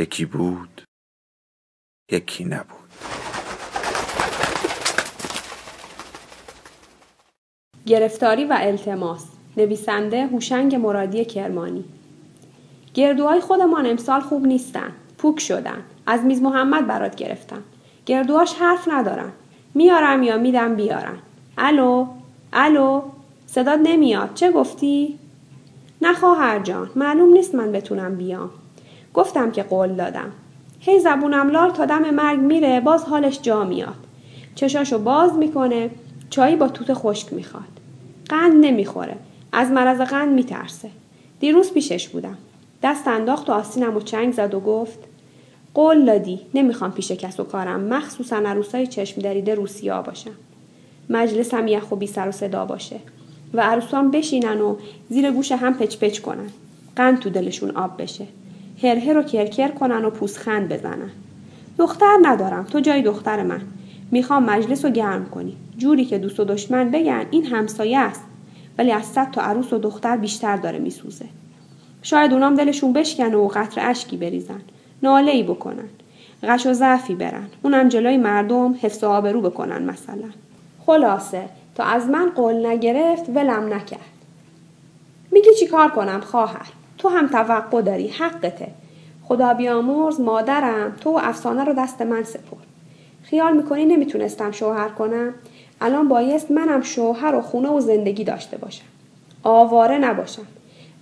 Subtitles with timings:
[0.00, 0.82] یکی بود
[2.12, 2.90] یکی نبود.
[7.86, 11.84] گرفتاری و التماس نویسنده هوشنگ مرادی کرمانی.
[12.94, 17.62] گردوهای خودمان امسال خوب نیستن پوک شدن از میز محمد برات گرفتم
[18.06, 19.32] گردوهاش حرف ندارن
[19.74, 21.18] میارم یا میدم بیارن.
[21.58, 22.06] الو؟
[22.52, 23.02] الو؟
[23.46, 25.18] صدات نمیاد چه گفتی؟
[26.02, 28.59] نه جان معلوم نیست من بتونم بیام.
[29.14, 30.32] گفتم که قول دادم.
[30.80, 33.94] هی زبونم لال تا دم مرگ میره باز حالش جا میاد.
[34.54, 35.90] چشاشو باز می‌کنه
[36.30, 37.64] چایی با توت خشک می‌خواد.
[38.28, 39.16] قند نمی‌خوره
[39.52, 40.90] از مرض قند میترسه.
[41.40, 42.38] دیروز پیشش بودم.
[42.82, 44.98] دست انداخت و آستینم و چنگ زد و گفت
[45.74, 47.80] قول دادی نمی‌خوام پیش کس و کارم.
[47.80, 50.30] مخصوصا عروسای چشم دریده روسیا باشم.
[51.10, 52.96] مجلسم یخ و بی سر و صدا باشه
[53.54, 54.76] و عروسان بشینن و
[55.08, 56.50] زیر گوش هم پچ پچ کنن.
[56.96, 58.26] قند تو دلشون آب بشه.
[58.82, 61.10] هرهر رو کرکر کنن و پوسخند بزنن.
[61.78, 63.60] دختر ندارم تو جای دختر من.
[64.10, 65.56] می‌خوام مجلس رو گرم کنی.
[65.76, 68.22] جوری که دوست و دشمن بگن این همسایه است.
[68.78, 71.24] ولی از صد تا عروس و دختر بیشتر داره میسوزه.
[72.02, 74.60] شاید اونام دلشون بشکنه و قطر اشکی بریزن.
[75.02, 75.88] ناله ای بکنن.
[76.42, 77.46] غش و ضعفی برن.
[77.62, 80.28] اونم جلوی مردم حفظ و آبرو بکنن مثلا.
[80.86, 81.42] خلاصه
[81.74, 84.00] تا از من قول نگرفت ولم نکرد.
[85.32, 86.66] میگی چی کار کنم خواهر؟
[87.00, 88.68] تو هم توقع داری حقته.
[89.24, 92.56] خدا بیامرز مادرم تو افسانه رو دست من سپر
[93.22, 95.34] خیال می‌کنی نمی‌تونستم شوهر کنم؟
[95.80, 98.84] الان بایست منم شوهر و خونه و زندگی داشته باشم.
[99.42, 100.46] آواره نباشم.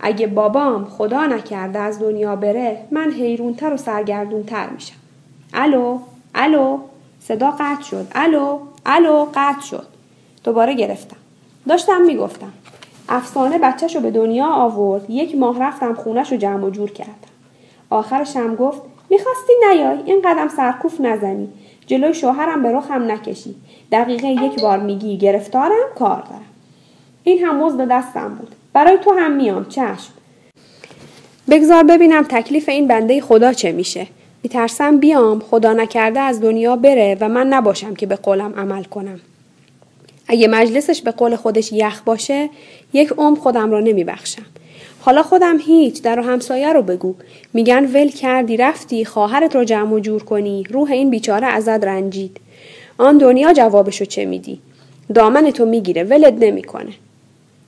[0.00, 4.96] اگه بابام خدا نکرده از دنیا بره من حیرونتر و سرگردونتر میشم.
[5.54, 5.98] الو؟
[6.34, 6.78] الو؟
[7.20, 8.06] صدا قطع شد.
[8.14, 9.86] الو؟ الو؟ قطع شد.
[10.44, 11.16] دوباره گرفتم.
[11.68, 12.52] داشتم می‌گفتم.
[13.08, 15.10] افسانه بچهش رو به دنیا آورد.
[15.10, 17.12] یک ماه رفتم خونش رو جمع و جور کردم.
[17.90, 21.48] آخرش هم گفت می‌خواستی نیای این قدم سرکوف نزنی.
[21.86, 23.54] جلوی شوهرم به رخم نکشی.
[23.92, 26.44] دقیقه یک بار میگی گرفتارم کار دارم.
[27.24, 28.54] این هم مزد دستم بود.
[28.72, 30.12] برای تو هم میام چشم.
[31.50, 34.06] بگذار ببینم تکلیف این بنده خدا چه میشه.
[34.42, 39.20] میترسم بیام خدا نکرده از دنیا بره و من نباشم که به قولم عمل کنم.
[40.28, 42.50] اگه مجلسش به قول خودش یخ باشه
[42.92, 44.46] یک عمر خودم را نمیبخشم.
[45.00, 47.14] حالا خودم هیچ در همسایه رو بگو.
[47.54, 50.64] میگن ول کردی رفتی خواهرت رو جمع و جور کنی.
[50.70, 52.40] روح این بیچاره ازت رنجید.
[52.98, 54.60] آن دنیا جوابشو چه میدی؟
[55.14, 56.92] دامن تو می‌گیره ولد نمی‌کنه.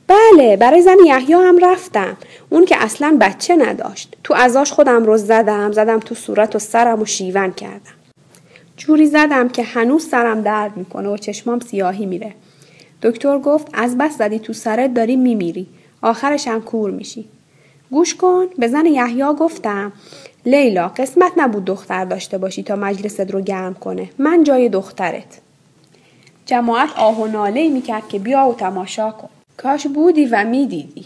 [0.06, 2.16] بله برای زن یحیی هم رفتم.
[2.50, 4.16] اون که اصلا بچه نداشت.
[4.24, 7.92] تو ازاش خودم رو زدم زدم تو صورت و سرم و شیون کردم.
[8.76, 12.34] جوری زدم که هنوز سرم درد می‌کنه و چشمام سیاهی میره.
[13.02, 15.66] دکتر گفت از بس زدی تو سرت داری میمیری.
[16.02, 17.28] آخرش هم کور میشی.
[17.90, 19.92] گوش کن به زن یحیی گفتم
[20.46, 24.10] لیلا قسمت نبود دختر داشته باشی تا مجلست رو گرم کنه.
[24.18, 25.40] من جای دخترت.
[26.46, 29.28] جماعت آه و ناله می‌کرد که بیا و تماشا کن.
[29.56, 31.04] کاش بودی و می‌دیدی.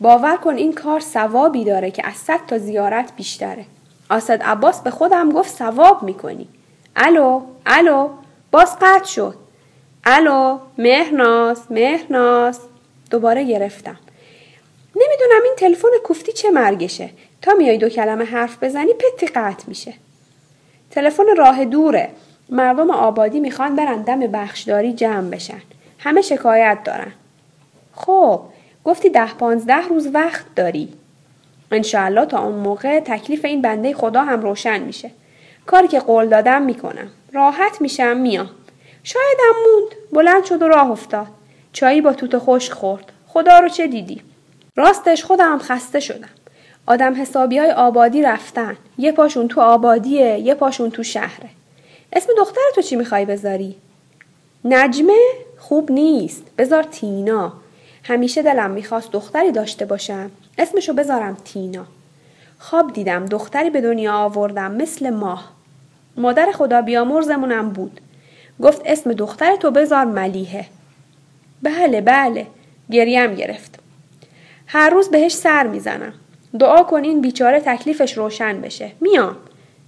[0.00, 3.64] باور کن این کار ثوابی داره که از صد تا زیارت بیشتره.
[4.10, 6.48] آسد عباس به خودم گفت ثواب می‌کنی.
[6.96, 8.08] الو الو
[8.50, 9.34] باز قطع شد.
[10.06, 12.60] الو مهناس مهناس
[13.10, 13.96] دوباره گرفتم.
[14.96, 17.10] نمی‌دونم این تلفن کوفتی چه مرگشه.
[17.42, 19.94] تا میای دو کلمه حرف بزنی پتی قطع میشه.
[20.90, 22.10] تلفن راه دوره.
[22.48, 25.60] مردم آبادی می‌خوان برن دم بخشداری جمع بشن.
[25.98, 27.12] همه شکایت دارن.
[27.94, 28.40] خب
[28.84, 30.92] گفتی ده پانزده روز وقت داری.
[31.70, 35.10] انشاءالله تا اون موقع تکلیف این بنده خدا هم روشن میشه.
[35.66, 37.08] کاری که قول دادم می‌کنم.
[37.32, 38.50] راحت میشم میام.
[39.06, 39.94] شایدم موند.
[40.12, 41.26] بلند شد و راه افتاد.
[41.72, 43.12] چایی با توت خشک خورد.
[43.26, 44.22] خدا رو چه دیدی؟
[44.76, 46.28] راستش خودم خسته شدم.
[46.86, 48.76] آدم حسابی های آبادی رفتن.
[48.98, 51.48] یه پاشون تو آبادیه یه پاشون تو شهره.
[52.12, 53.76] اسم دختر تو چی می‌خوای بذاری؟
[54.64, 55.18] نجمه؟
[55.58, 56.42] خوب نیست.
[56.58, 57.52] بذار تینا.
[58.04, 60.30] همیشه دلم می‌خواست دختری داشته باشم.
[60.58, 61.84] اسمشو بذارم تینا.
[62.58, 65.52] خواب دیدم دختری به دنیا آوردم مثل ماه.
[66.16, 68.00] مادر خدا بیامرزمونم بود.
[68.62, 70.66] گفت اسم دختر تو بذار ملیحه.
[71.62, 72.46] بله بله.
[72.90, 73.78] گریم گرفت.
[74.66, 76.12] هر روز بهش سر می‌زنم.
[76.58, 78.92] دعا کن این بیچاره تکلیفش روشن بشه.
[79.00, 79.36] میام.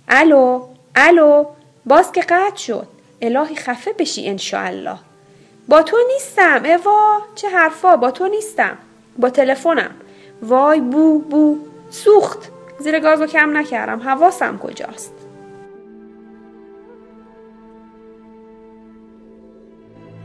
[0.09, 0.63] الو
[0.95, 1.45] الو.
[1.87, 2.87] باز که قطع شد.
[3.23, 4.97] الهی خفه بشی انشاالله
[5.69, 6.63] با تو نیستم.
[6.65, 7.97] اوا چه حرفا.
[7.97, 8.79] با تو نیستم.
[9.19, 9.91] با تلفنم.
[10.43, 11.59] وای بو بو.
[11.91, 12.39] سوخت.
[12.79, 14.01] زیر گازو کم نکردم.
[14.01, 15.16] حواسم کجاست؟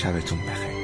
[0.00, 0.79] 下辈子我们